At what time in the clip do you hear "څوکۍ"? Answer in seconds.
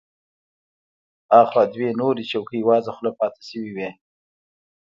2.31-2.61